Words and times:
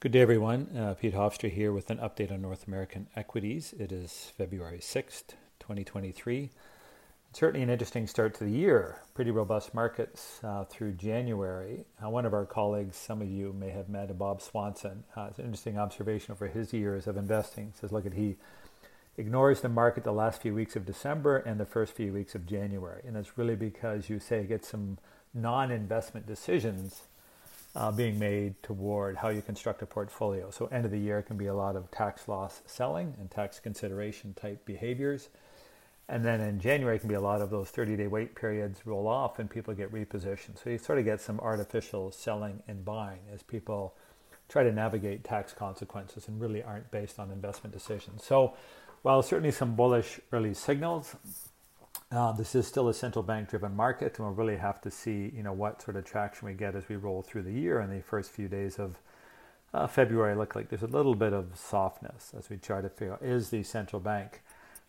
Good 0.00 0.12
day, 0.12 0.20
everyone. 0.20 0.68
Uh, 0.78 0.94
Pete 0.94 1.12
Hofstra 1.12 1.50
here 1.50 1.72
with 1.72 1.90
an 1.90 1.98
update 1.98 2.30
on 2.30 2.40
North 2.40 2.68
American 2.68 3.08
equities. 3.16 3.74
It 3.76 3.90
is 3.90 4.32
February 4.38 4.78
6th, 4.78 5.34
2023. 5.58 6.50
It's 7.30 7.38
certainly 7.40 7.64
an 7.64 7.68
interesting 7.68 8.06
start 8.06 8.32
to 8.34 8.44
the 8.44 8.50
year. 8.52 9.00
Pretty 9.14 9.32
robust 9.32 9.74
markets 9.74 10.38
uh, 10.44 10.66
through 10.66 10.92
January. 10.92 11.84
Uh, 12.00 12.10
one 12.10 12.26
of 12.26 12.32
our 12.32 12.46
colleagues, 12.46 12.96
some 12.96 13.20
of 13.20 13.28
you 13.28 13.52
may 13.52 13.70
have 13.70 13.88
met, 13.88 14.16
Bob 14.16 14.40
Swanson, 14.40 15.02
uh, 15.16 15.26
it's 15.30 15.40
an 15.40 15.46
interesting 15.46 15.80
observation 15.80 16.30
over 16.30 16.46
his 16.46 16.72
years 16.72 17.08
of 17.08 17.16
investing. 17.16 17.72
Says, 17.74 17.90
look 17.90 18.06
at 18.06 18.14
he 18.14 18.36
ignores 19.16 19.62
the 19.62 19.68
market 19.68 20.04
the 20.04 20.12
last 20.12 20.40
few 20.40 20.54
weeks 20.54 20.76
of 20.76 20.86
December 20.86 21.38
and 21.38 21.58
the 21.58 21.66
first 21.66 21.92
few 21.92 22.12
weeks 22.12 22.36
of 22.36 22.46
January. 22.46 23.02
And 23.04 23.16
that's 23.16 23.36
really 23.36 23.56
because 23.56 24.08
you 24.08 24.20
say 24.20 24.44
get 24.44 24.64
some 24.64 24.98
non-investment 25.34 26.24
decisions 26.24 27.08
uh, 27.78 27.92
being 27.92 28.18
made 28.18 28.60
toward 28.60 29.16
how 29.16 29.28
you 29.28 29.40
construct 29.40 29.82
a 29.82 29.86
portfolio. 29.86 30.50
So, 30.50 30.66
end 30.66 30.84
of 30.84 30.90
the 30.90 30.98
year 30.98 31.22
can 31.22 31.36
be 31.36 31.46
a 31.46 31.54
lot 31.54 31.76
of 31.76 31.90
tax 31.92 32.26
loss 32.26 32.60
selling 32.66 33.14
and 33.20 33.30
tax 33.30 33.60
consideration 33.60 34.34
type 34.34 34.64
behaviors. 34.66 35.28
And 36.08 36.24
then 36.24 36.40
in 36.40 36.58
January 36.58 36.98
can 36.98 37.08
be 37.08 37.14
a 37.14 37.20
lot 37.20 37.40
of 37.40 37.50
those 37.50 37.68
30 37.68 37.96
day 37.96 38.08
wait 38.08 38.34
periods 38.34 38.80
roll 38.84 39.06
off 39.06 39.38
and 39.38 39.48
people 39.48 39.74
get 39.74 39.92
repositioned. 39.92 40.62
So, 40.62 40.70
you 40.70 40.78
sort 40.78 40.98
of 40.98 41.04
get 41.04 41.20
some 41.20 41.38
artificial 41.38 42.10
selling 42.10 42.64
and 42.66 42.84
buying 42.84 43.20
as 43.32 43.44
people 43.44 43.94
try 44.48 44.64
to 44.64 44.72
navigate 44.72 45.22
tax 45.22 45.52
consequences 45.52 46.26
and 46.26 46.40
really 46.40 46.64
aren't 46.64 46.90
based 46.90 47.20
on 47.20 47.30
investment 47.30 47.72
decisions. 47.72 48.24
So, 48.24 48.54
while 49.02 49.22
certainly 49.22 49.52
some 49.52 49.76
bullish 49.76 50.18
early 50.32 50.52
signals, 50.52 51.14
uh, 52.10 52.32
this 52.32 52.54
is 52.54 52.66
still 52.66 52.88
a 52.88 52.94
central 52.94 53.22
bank 53.22 53.50
driven 53.50 53.76
market, 53.76 54.18
and 54.18 54.26
we'll 54.26 54.34
really 54.34 54.56
have 54.56 54.80
to 54.80 54.90
see, 54.90 55.30
you 55.34 55.42
know, 55.42 55.52
what 55.52 55.82
sort 55.82 55.96
of 55.96 56.04
traction 56.04 56.48
we 56.48 56.54
get 56.54 56.74
as 56.74 56.88
we 56.88 56.96
roll 56.96 57.22
through 57.22 57.42
the 57.42 57.52
year. 57.52 57.80
And 57.80 57.92
the 57.92 58.02
first 58.02 58.30
few 58.30 58.48
days 58.48 58.78
of 58.78 58.98
uh, 59.74 59.86
February 59.86 60.34
look 60.34 60.54
like 60.54 60.70
there's 60.70 60.82
a 60.82 60.86
little 60.86 61.14
bit 61.14 61.34
of 61.34 61.50
softness 61.54 62.32
as 62.36 62.48
we 62.48 62.56
try 62.56 62.80
to 62.80 62.88
figure 62.88 63.14
out 63.14 63.22
is 63.22 63.50
the 63.50 63.62
central 63.62 64.00
bank 64.00 64.40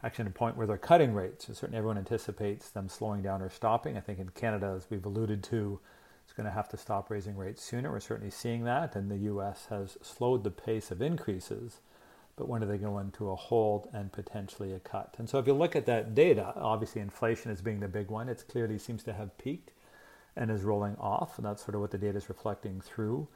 actually 0.02 0.24
at 0.24 0.32
a 0.32 0.34
point 0.34 0.56
where 0.56 0.66
they're 0.66 0.78
cutting 0.78 1.14
rates. 1.14 1.48
And 1.48 1.58
certainly 1.58 1.78
everyone 1.78 1.98
anticipates 1.98 2.70
them 2.70 2.88
slowing 2.88 3.22
down 3.22 3.42
or 3.42 3.50
stopping. 3.50 3.98
I 3.98 4.00
think 4.00 4.20
in 4.20 4.30
Canada, 4.30 4.74
as 4.78 4.90
we've 4.90 5.06
alluded 5.06 5.44
to, 5.46 5.80
it's 6.24 6.34
going 6.34 6.46
to 6.46 6.54
have 6.54 6.70
to 6.70 6.78
stop 6.78 7.10
raising 7.10 7.36
rates 7.36 7.64
sooner. 7.64 7.92
We're 7.92 8.00
certainly 8.00 8.32
seeing 8.32 8.64
that, 8.64 8.96
and 8.96 9.10
the 9.10 9.18
U.S. 9.18 9.68
has 9.70 9.98
slowed 10.02 10.44
the 10.44 10.52
pace 10.52 10.92
of 10.92 11.02
increases 11.02 11.80
but 12.40 12.48
when 12.48 12.64
are 12.64 12.68
they 12.68 12.78
going 12.78 13.12
to 13.12 13.32
a 13.32 13.36
hold 13.36 13.90
and 13.92 14.14
potentially 14.14 14.72
a 14.72 14.80
cut? 14.80 15.14
And 15.18 15.30
so 15.30 15.40
if 15.40 15.46
you 15.46 15.54
look 15.54 15.76
at 15.76 15.86
that 15.88 16.16
data, 16.16 16.54
obviously 16.56 17.02
inflation 17.02 17.52
is 17.52 17.62
being 17.62 17.82
the 17.82 17.88
big 17.90 18.10
one. 18.10 18.30
It 18.30 18.46
clearly 18.50 18.80
seems 18.80 19.04
to 19.04 19.14
have 19.14 19.38
peaked 19.38 19.74
and 20.38 20.50
is 20.50 20.64
rolling 20.64 20.96
off, 20.96 21.38
and 21.38 21.46
that's 21.46 21.62
sort 21.62 21.76
of 21.76 21.82
what 21.82 21.92
the 21.92 21.98
data 21.98 22.18
is 22.18 22.30
reflecting 22.30 22.80
through. 22.80 23.28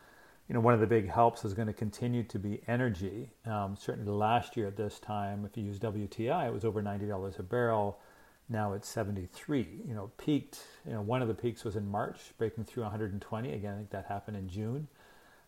You 0.47 0.55
know, 0.55 0.61
one 0.61 0.73
of 0.73 0.79
the 0.79 0.87
big 0.87 1.09
helps 1.09 1.43
is 1.43 1.53
going 1.53 1.67
to 1.67 1.73
continue 1.73 2.23
to 2.23 2.39
be 2.39 2.61
energy. 2.69 3.29
Um, 3.45 3.75
certainly 3.77 4.09
last 4.09 4.55
year 4.55 4.67
at 4.67 4.77
this 4.77 4.99
time, 4.99 5.45
if 5.45 5.57
you 5.57 5.65
use 5.65 5.79
WTI, 5.79 6.47
it 6.47 6.53
was 6.53 6.63
over 6.63 6.81
$90 6.81 7.39
a 7.39 7.43
barrel. 7.43 7.99
Now 8.47 8.71
it's 8.71 8.87
73. 8.87 9.67
You 9.85 9.95
know, 9.95 10.11
peaked. 10.17 10.59
You 10.87 10.93
know, 10.93 11.01
one 11.01 11.21
of 11.21 11.27
the 11.27 11.33
peaks 11.33 11.65
was 11.65 11.75
in 11.75 11.85
March, 11.91 12.19
breaking 12.37 12.63
through 12.63 12.83
120. 12.83 13.51
Again, 13.51 13.73
I 13.73 13.77
think 13.77 13.89
that 13.89 14.05
happened 14.05 14.37
in 14.37 14.47
June. 14.47 14.87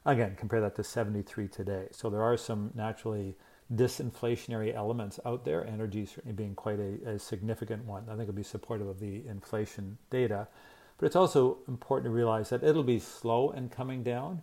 Again, 0.05 0.35
compare 0.37 0.61
that 0.61 0.75
to 0.75 0.83
73 0.83 1.47
today. 1.47 1.87
So 1.91 2.09
there 2.09 2.21
are 2.21 2.37
some 2.37 2.71
naturally 2.75 3.35
disinflationary 3.73 4.75
elements 4.75 5.19
out 5.25 5.43
there, 5.43 5.65
energy 5.65 6.05
certainly 6.05 6.35
being 6.35 6.53
quite 6.53 6.79
a, 6.79 7.09
a, 7.09 7.19
significant 7.19 7.83
one. 7.85 8.03
I 8.03 8.11
think 8.11 8.23
it'll 8.23 8.33
be 8.33 8.43
supportive 8.43 8.87
of 8.87 8.99
the 8.99 9.23
inflation 9.27 9.97
data. 10.11 10.47
But 10.97 11.07
it's 11.07 11.15
also 11.15 11.57
important 11.67 12.05
to 12.05 12.15
realize 12.15 12.49
that 12.49 12.63
it'll 12.63 12.83
be 12.83 12.99
slow 12.99 13.49
and 13.49 13.71
coming 13.71 14.03
down. 14.03 14.41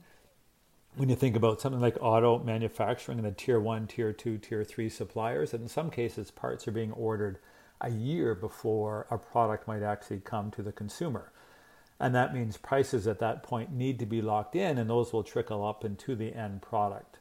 When 0.96 1.08
you 1.08 1.14
think 1.14 1.36
about 1.36 1.60
something 1.60 1.80
like 1.80 1.96
auto 2.00 2.40
manufacturing 2.40 3.18
and 3.18 3.26
the 3.26 3.32
tier 3.32 3.60
one, 3.60 3.86
tier 3.86 4.12
two, 4.12 4.38
tier 4.38 4.64
three 4.64 4.88
suppliers, 4.88 5.54
and 5.54 5.62
in 5.62 5.68
some 5.68 5.90
cases, 5.90 6.30
parts 6.32 6.66
are 6.66 6.72
being 6.72 6.92
ordered 6.92 7.38
a 7.80 7.90
year 7.90 8.34
before 8.34 9.06
a 9.10 9.16
product 9.16 9.66
might 9.66 9.82
actually 9.82 10.20
come 10.20 10.50
to 10.50 10.62
the 10.62 10.72
consumer. 10.72 11.32
And 12.02 12.16
that 12.16 12.34
means 12.34 12.56
prices 12.56 13.06
at 13.06 13.20
that 13.20 13.44
point 13.44 13.72
need 13.72 14.00
to 14.00 14.06
be 14.06 14.20
locked 14.20 14.56
in, 14.56 14.76
and 14.76 14.90
those 14.90 15.12
will 15.12 15.22
trickle 15.22 15.64
up 15.64 15.84
into 15.84 16.16
the 16.16 16.34
end 16.34 16.60
product. 16.60 17.20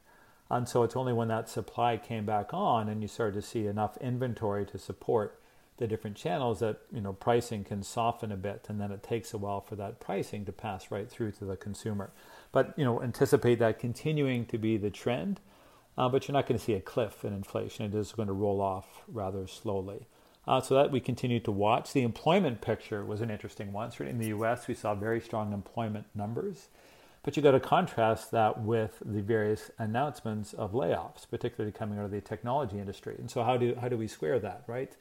And 0.50 0.68
so 0.68 0.82
it's 0.82 0.96
only 0.96 1.14
when 1.14 1.28
that 1.28 1.48
supply 1.48 1.98
came 1.98 2.26
back 2.26 2.52
on 2.52 2.90
and 2.90 3.00
you 3.00 3.08
started 3.08 3.36
to 3.36 3.48
see 3.48 3.68
enough 3.68 3.96
inventory 3.98 4.66
to 4.66 4.80
support 4.80 5.40
the 5.78 5.86
different 5.86 6.18
channels 6.18 6.60
that 6.62 6.80
you 6.92 7.00
know 7.00 7.14
pricing 7.14 7.64
can 7.64 7.84
soften 7.84 8.32
a 8.32 8.36
bit 8.36 8.66
and 8.70 8.82
then 8.82 8.92
it 8.92 9.04
takes 9.04 9.34
a 9.34 9.38
while 9.38 9.62
for 9.62 9.76
that 9.76 10.00
pricing 10.00 10.46
to 10.46 10.52
pass 10.52 10.90
right 10.90 11.10
through 11.10 11.32
to 11.34 11.46
the 11.46 11.56
consumer. 11.56 12.12
But 12.52 12.74
you 12.76 12.84
know 12.84 13.02
anticipate 13.04 13.60
that 13.60 13.80
continuing 13.80 14.46
to 14.48 14.58
be 14.58 14.78
the 14.78 14.90
trend 14.90 15.40
uh, 15.98 16.10
but 16.10 16.28
you're 16.28 16.34
not 16.34 16.48
going 16.48 16.58
to 16.58 16.66
see 16.66 16.74
a 16.74 16.82
cliff 16.82 17.24
in 17.24 17.34
inflation. 17.34 17.86
It 17.86 17.96
is 17.96 18.14
going 18.14 18.28
to 18.28 18.34
roll 18.34 18.62
off 18.62 19.04
rather 19.08 19.46
slowly 19.46 20.08
uh, 20.48 20.60
so 20.60 20.76
that 20.76 20.92
we 20.92 21.00
continued 21.00 21.46
to 21.46 21.52
watch 21.52 21.94
the 21.94 22.02
employment 22.02 22.62
picture 22.62 23.06
was 23.06 23.22
an 23.22 23.30
interesting 23.30 23.72
one 23.72 23.92
certainly 23.92 24.12
in 24.12 24.38
the 24.38 24.46
us 24.46 24.68
we 24.68 24.74
saw 24.74 24.96
very 24.96 25.22
strong 25.22 25.54
employment 25.54 26.06
numbers 26.16 26.68
but 27.24 27.38
you 27.38 27.44
got 27.44 27.52
to 27.52 27.60
contrast 27.60 28.32
that 28.32 28.62
with 28.62 29.02
the 29.06 29.22
various 29.22 29.70
announcements 29.78 30.54
of 30.54 30.72
layoffs, 30.72 31.30
particularly 31.30 31.72
coming 31.72 32.00
out 32.00 32.06
of 32.06 32.12
the 32.12 32.22
technology 32.22 32.80
industry. 32.80 33.16
And 33.18 33.30
so 33.30 33.44
how 33.44 33.58
do 33.58 33.76
how 33.80 33.90
do 33.90 33.98
we 33.98 34.08
square 34.08 34.40
that, 34.40 34.64
right? 34.68 34.96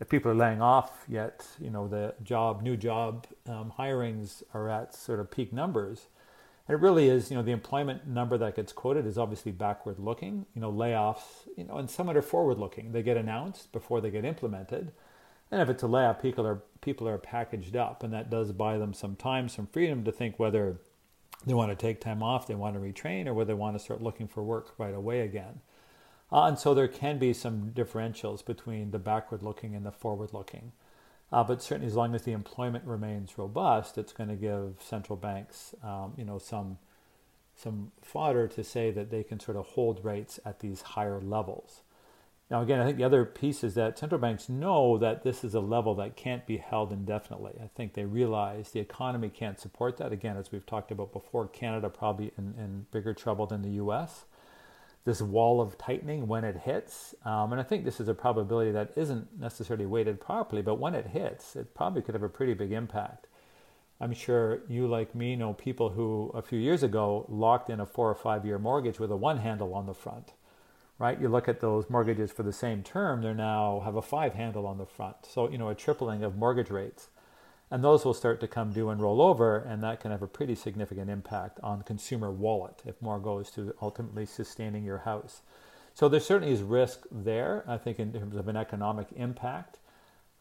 If 0.00 0.08
people 0.08 0.30
are 0.30 0.34
laying 0.34 0.60
off, 0.60 1.04
yet 1.08 1.46
you 1.58 1.70
know 1.70 1.88
the 1.88 2.14
job 2.22 2.62
new 2.62 2.76
job 2.76 3.26
um, 3.46 3.72
hirings 3.78 4.42
are 4.52 4.68
at 4.68 4.94
sort 4.94 5.20
of 5.20 5.30
peak 5.30 5.52
numbers, 5.52 6.08
it 6.68 6.80
really 6.80 7.08
is 7.08 7.30
you 7.30 7.36
know 7.36 7.42
the 7.42 7.52
employment 7.52 8.06
number 8.06 8.38
that 8.38 8.56
gets 8.56 8.72
quoted 8.72 9.06
is 9.06 9.18
obviously 9.18 9.52
backward 9.52 9.98
looking. 9.98 10.46
You 10.54 10.60
know 10.60 10.72
layoffs, 10.72 11.48
you 11.56 11.64
know, 11.64 11.76
and 11.76 11.90
some 11.90 12.08
are 12.08 12.22
forward 12.22 12.58
looking. 12.58 12.92
They 12.92 13.02
get 13.02 13.16
announced 13.16 13.72
before 13.72 14.00
they 14.00 14.10
get 14.10 14.24
implemented. 14.24 14.92
And 15.50 15.60
if 15.60 15.68
it's 15.68 15.82
a 15.82 15.86
layoff, 15.86 16.22
people 16.22 16.46
are 16.46 16.62
people 16.80 17.08
are 17.08 17.18
packaged 17.18 17.76
up, 17.76 18.02
and 18.02 18.12
that 18.12 18.30
does 18.30 18.52
buy 18.52 18.78
them 18.78 18.94
some 18.94 19.16
time, 19.16 19.48
some 19.48 19.66
freedom 19.66 20.04
to 20.04 20.12
think 20.12 20.38
whether 20.38 20.78
they 21.46 21.54
want 21.54 21.70
to 21.70 21.76
take 21.76 22.00
time 22.00 22.22
off, 22.22 22.46
they 22.46 22.54
want 22.54 22.74
to 22.74 22.80
retrain, 22.80 23.26
or 23.26 23.34
whether 23.34 23.48
they 23.48 23.54
want 23.54 23.76
to 23.76 23.82
start 23.82 24.02
looking 24.02 24.26
for 24.26 24.42
work 24.42 24.74
right 24.78 24.94
away 24.94 25.20
again. 25.20 25.60
Uh, 26.32 26.46
and 26.46 26.58
so 26.58 26.74
there 26.74 26.88
can 26.88 27.18
be 27.18 27.32
some 27.32 27.70
differentials 27.74 28.44
between 28.44 28.90
the 28.90 28.98
backward 28.98 29.42
looking 29.42 29.74
and 29.74 29.84
the 29.84 29.92
forward 29.92 30.32
looking. 30.32 30.72
Uh, 31.34 31.42
but 31.42 31.60
certainly, 31.60 31.88
as 31.88 31.96
long 31.96 32.14
as 32.14 32.22
the 32.22 32.30
employment 32.30 32.84
remains 32.84 33.36
robust, 33.36 33.98
it's 33.98 34.12
going 34.12 34.28
to 34.28 34.36
give 34.36 34.76
central 34.78 35.16
banks, 35.16 35.74
um, 35.82 36.12
you 36.16 36.24
know, 36.24 36.38
some 36.38 36.78
some 37.56 37.90
fodder 38.02 38.46
to 38.46 38.62
say 38.62 38.92
that 38.92 39.10
they 39.10 39.24
can 39.24 39.40
sort 39.40 39.56
of 39.56 39.66
hold 39.66 40.04
rates 40.04 40.38
at 40.44 40.60
these 40.60 40.82
higher 40.82 41.20
levels. 41.20 41.82
Now, 42.50 42.62
again, 42.62 42.78
I 42.78 42.84
think 42.84 42.98
the 42.98 43.04
other 43.04 43.24
piece 43.24 43.64
is 43.64 43.74
that 43.74 43.98
central 43.98 44.20
banks 44.20 44.48
know 44.48 44.96
that 44.98 45.24
this 45.24 45.42
is 45.42 45.54
a 45.54 45.60
level 45.60 45.96
that 45.96 46.14
can't 46.14 46.46
be 46.46 46.58
held 46.58 46.92
indefinitely. 46.92 47.54
I 47.60 47.66
think 47.66 47.94
they 47.94 48.04
realize 48.04 48.70
the 48.70 48.80
economy 48.80 49.28
can't 49.28 49.58
support 49.58 49.96
that. 49.96 50.12
Again, 50.12 50.36
as 50.36 50.52
we've 50.52 50.66
talked 50.66 50.92
about 50.92 51.12
before, 51.12 51.48
Canada 51.48 51.88
probably 51.88 52.30
in, 52.38 52.54
in 52.56 52.86
bigger 52.92 53.12
trouble 53.12 53.46
than 53.46 53.62
the 53.62 53.82
US. 53.82 54.24
This 55.04 55.20
wall 55.20 55.60
of 55.60 55.76
tightening 55.76 56.26
when 56.26 56.44
it 56.44 56.56
hits, 56.56 57.14
um, 57.24 57.52
and 57.52 57.60
I 57.60 57.64
think 57.64 57.84
this 57.84 58.00
is 58.00 58.08
a 58.08 58.14
probability 58.14 58.72
that 58.72 58.92
isn't 58.96 59.38
necessarily 59.38 59.84
weighted 59.84 60.20
properly, 60.20 60.62
but 60.62 60.78
when 60.78 60.94
it 60.94 61.08
hits, 61.08 61.56
it 61.56 61.74
probably 61.74 62.00
could 62.00 62.14
have 62.14 62.22
a 62.22 62.28
pretty 62.28 62.54
big 62.54 62.72
impact. 62.72 63.26
I'm 64.00 64.14
sure 64.14 64.60
you, 64.68 64.86
like 64.86 65.14
me, 65.14 65.36
know 65.36 65.52
people 65.52 65.90
who 65.90 66.30
a 66.34 66.42
few 66.42 66.58
years 66.58 66.82
ago 66.82 67.26
locked 67.28 67.68
in 67.68 67.80
a 67.80 67.86
four 67.86 68.10
or 68.10 68.14
five 68.14 68.46
year 68.46 68.58
mortgage 68.58 68.98
with 68.98 69.10
a 69.10 69.16
one 69.16 69.38
handle 69.38 69.74
on 69.74 69.86
the 69.86 69.94
front 69.94 70.32
right? 70.98 71.20
You 71.20 71.28
look 71.28 71.48
at 71.48 71.60
those 71.60 71.90
mortgages 71.90 72.30
for 72.30 72.42
the 72.42 72.52
same 72.52 72.82
term, 72.82 73.22
they 73.22 73.34
now 73.34 73.82
have 73.84 73.96
a 73.96 74.02
five 74.02 74.34
handle 74.34 74.66
on 74.66 74.78
the 74.78 74.86
front. 74.86 75.16
So, 75.22 75.50
you 75.50 75.58
know, 75.58 75.68
a 75.68 75.74
tripling 75.74 76.22
of 76.22 76.36
mortgage 76.36 76.70
rates. 76.70 77.08
And 77.74 77.82
those 77.82 78.04
will 78.04 78.14
start 78.14 78.38
to 78.38 78.46
come 78.46 78.72
due 78.72 78.90
and 78.90 79.02
roll 79.02 79.20
over, 79.20 79.56
and 79.58 79.82
that 79.82 79.98
can 79.98 80.12
have 80.12 80.22
a 80.22 80.28
pretty 80.28 80.54
significant 80.54 81.10
impact 81.10 81.58
on 81.60 81.82
consumer 81.82 82.30
wallet 82.30 82.80
if 82.86 83.02
more 83.02 83.18
goes 83.18 83.50
to 83.50 83.74
ultimately 83.82 84.26
sustaining 84.26 84.84
your 84.84 84.98
house. 84.98 85.42
So 85.92 86.08
there 86.08 86.20
certainly 86.20 86.54
is 86.54 86.62
risk 86.62 87.00
there, 87.10 87.64
I 87.66 87.78
think, 87.78 87.98
in 87.98 88.12
terms 88.12 88.36
of 88.36 88.46
an 88.46 88.56
economic 88.56 89.08
impact. 89.16 89.78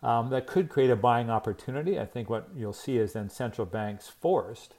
Um, 0.03 0.29
that 0.29 0.45
could 0.45 0.69
create 0.69 0.91
a 0.91 0.95
buying 0.95 1.31
opportunity. 1.31 1.99
I 1.99 2.05
think 2.05 2.29
what 2.29 2.49
you'll 2.55 2.71
see 2.71 2.97
is 2.97 3.13
then 3.13 3.31
central 3.31 3.65
banks 3.65 4.07
forced 4.07 4.75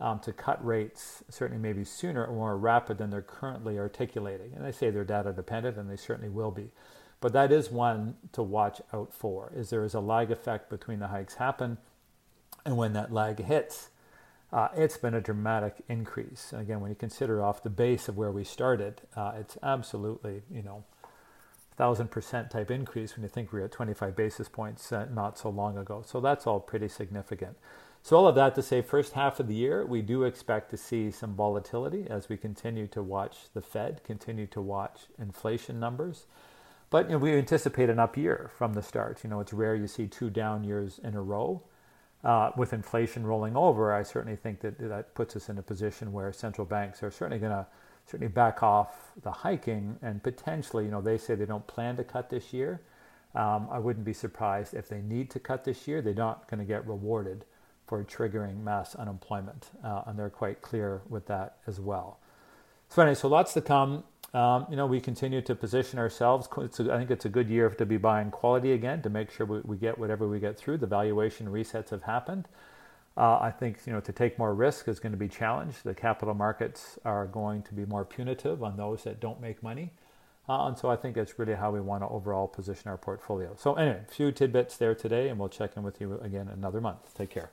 um, 0.00 0.20
to 0.20 0.32
cut 0.32 0.64
rates 0.64 1.24
certainly 1.28 1.60
maybe 1.60 1.82
sooner 1.82 2.24
or 2.24 2.34
more 2.36 2.56
rapid 2.56 2.98
than 2.98 3.10
they're 3.10 3.20
currently 3.20 3.80
articulating. 3.80 4.52
And 4.54 4.64
I 4.64 4.70
say 4.70 4.90
they're 4.90 5.02
data 5.02 5.32
dependent, 5.32 5.76
and 5.76 5.90
they 5.90 5.96
certainly 5.96 6.30
will 6.30 6.52
be. 6.52 6.70
But 7.20 7.32
that 7.32 7.50
is 7.50 7.68
one 7.68 8.14
to 8.30 8.44
watch 8.44 8.80
out 8.92 9.12
for. 9.12 9.50
Is 9.56 9.70
there 9.70 9.82
is 9.82 9.94
a 9.94 10.00
lag 10.00 10.30
effect 10.30 10.70
between 10.70 11.00
the 11.00 11.08
hikes 11.08 11.34
happen, 11.34 11.78
and 12.66 12.76
when 12.76 12.92
that 12.92 13.12
lag 13.12 13.42
hits, 13.42 13.88
uh, 14.52 14.68
it's 14.76 14.96
been 14.96 15.14
a 15.14 15.20
dramatic 15.20 15.76
increase. 15.88 16.52
And 16.52 16.60
again, 16.60 16.80
when 16.80 16.90
you 16.90 16.96
consider 16.96 17.42
off 17.42 17.62
the 17.62 17.70
base 17.70 18.08
of 18.08 18.16
where 18.16 18.30
we 18.30 18.44
started, 18.44 19.00
uh, 19.16 19.32
it's 19.38 19.56
absolutely 19.62 20.42
you 20.50 20.62
know 20.62 20.84
thousand 21.76 22.10
percent 22.10 22.50
type 22.50 22.70
increase 22.70 23.16
when 23.16 23.22
you 23.22 23.28
think 23.28 23.52
we 23.52 23.60
were 23.60 23.66
at 23.66 23.72
25 23.72 24.16
basis 24.16 24.48
points 24.48 24.92
uh, 24.92 25.06
not 25.12 25.38
so 25.38 25.48
long 25.48 25.78
ago. 25.78 26.02
So 26.04 26.20
that's 26.20 26.46
all 26.46 26.60
pretty 26.60 26.88
significant. 26.88 27.56
So, 28.02 28.16
all 28.16 28.28
of 28.28 28.36
that 28.36 28.54
to 28.54 28.62
say, 28.62 28.82
first 28.82 29.14
half 29.14 29.40
of 29.40 29.48
the 29.48 29.54
year, 29.54 29.84
we 29.84 30.00
do 30.00 30.22
expect 30.22 30.70
to 30.70 30.76
see 30.76 31.10
some 31.10 31.34
volatility 31.34 32.06
as 32.08 32.28
we 32.28 32.36
continue 32.36 32.86
to 32.88 33.02
watch 33.02 33.52
the 33.52 33.60
Fed, 33.60 34.04
continue 34.04 34.46
to 34.48 34.60
watch 34.60 35.06
inflation 35.18 35.80
numbers. 35.80 36.26
But 36.88 37.06
you 37.06 37.12
know, 37.12 37.18
we 37.18 37.32
anticipate 37.32 37.90
an 37.90 37.98
up 37.98 38.16
year 38.16 38.50
from 38.56 38.74
the 38.74 38.82
start. 38.82 39.24
You 39.24 39.30
know, 39.30 39.40
it's 39.40 39.52
rare 39.52 39.74
you 39.74 39.88
see 39.88 40.06
two 40.06 40.30
down 40.30 40.62
years 40.62 41.00
in 41.02 41.16
a 41.16 41.22
row. 41.22 41.62
Uh, 42.26 42.50
with 42.56 42.72
inflation 42.72 43.24
rolling 43.24 43.56
over, 43.56 43.94
I 43.94 44.02
certainly 44.02 44.34
think 44.34 44.58
that 44.62 44.76
that 44.80 45.14
puts 45.14 45.36
us 45.36 45.48
in 45.48 45.58
a 45.58 45.62
position 45.62 46.12
where 46.12 46.32
central 46.32 46.66
banks 46.66 47.00
are 47.04 47.10
certainly 47.10 47.38
going 47.38 47.52
to 47.52 47.64
certainly 48.04 48.26
back 48.26 48.64
off 48.64 49.12
the 49.22 49.30
hiking 49.30 49.96
and 50.02 50.20
potentially, 50.20 50.86
you 50.86 50.90
know, 50.90 51.00
they 51.00 51.18
say 51.18 51.36
they 51.36 51.46
don't 51.46 51.68
plan 51.68 51.96
to 51.98 52.02
cut 52.02 52.28
this 52.28 52.52
year. 52.52 52.80
Um, 53.36 53.68
I 53.70 53.78
wouldn't 53.78 54.04
be 54.04 54.12
surprised 54.12 54.74
if 54.74 54.88
they 54.88 55.02
need 55.02 55.30
to 55.30 55.38
cut 55.38 55.62
this 55.62 55.86
year. 55.86 56.02
They're 56.02 56.14
not 56.14 56.50
going 56.50 56.58
to 56.58 56.66
get 56.66 56.84
rewarded 56.84 57.44
for 57.86 58.02
triggering 58.02 58.60
mass 58.64 58.96
unemployment, 58.96 59.70
uh, 59.84 60.02
and 60.06 60.18
they're 60.18 60.28
quite 60.28 60.62
clear 60.62 61.02
with 61.08 61.26
that 61.26 61.58
as 61.68 61.78
well. 61.78 62.18
So 62.88 63.02
anyway, 63.02 63.14
so 63.14 63.28
lots 63.28 63.52
to 63.54 63.60
come. 63.60 64.02
Um, 64.36 64.66
you 64.68 64.76
know, 64.76 64.84
we 64.84 65.00
continue 65.00 65.40
to 65.40 65.54
position 65.54 65.98
ourselves. 65.98 66.46
A, 66.58 66.92
I 66.92 66.98
think 66.98 67.10
it's 67.10 67.24
a 67.24 67.30
good 67.30 67.48
year 67.48 67.70
to 67.70 67.86
be 67.86 67.96
buying 67.96 68.30
quality 68.30 68.72
again 68.72 69.00
to 69.00 69.08
make 69.08 69.30
sure 69.30 69.46
we, 69.46 69.60
we 69.60 69.78
get 69.78 69.96
whatever 69.96 70.28
we 70.28 70.38
get 70.38 70.58
through. 70.58 70.76
The 70.76 70.86
valuation 70.86 71.46
resets 71.46 71.88
have 71.88 72.02
happened. 72.02 72.46
Uh, 73.16 73.38
I 73.40 73.50
think 73.50 73.78
you 73.86 73.94
know 73.94 74.00
to 74.00 74.12
take 74.12 74.38
more 74.38 74.54
risk 74.54 74.88
is 74.88 75.00
going 75.00 75.12
to 75.12 75.18
be 75.18 75.26
challenged. 75.26 75.84
The 75.84 75.94
capital 75.94 76.34
markets 76.34 76.98
are 77.06 77.26
going 77.26 77.62
to 77.62 77.72
be 77.72 77.86
more 77.86 78.04
punitive 78.04 78.62
on 78.62 78.76
those 78.76 79.04
that 79.04 79.20
don't 79.20 79.40
make 79.40 79.62
money, 79.62 79.94
uh, 80.50 80.66
and 80.66 80.76
so 80.76 80.90
I 80.90 80.96
think 80.96 81.14
that's 81.14 81.38
really 81.38 81.54
how 81.54 81.70
we 81.70 81.80
want 81.80 82.02
to 82.02 82.08
overall 82.08 82.46
position 82.46 82.90
our 82.90 82.98
portfolio. 82.98 83.54
So 83.58 83.72
anyway, 83.72 84.02
a 84.06 84.12
few 84.12 84.32
tidbits 84.32 84.76
there 84.76 84.94
today, 84.94 85.30
and 85.30 85.38
we'll 85.38 85.48
check 85.48 85.78
in 85.78 85.82
with 85.82 85.98
you 85.98 86.18
again 86.20 86.48
another 86.52 86.82
month. 86.82 87.14
Take 87.14 87.30
care. 87.30 87.52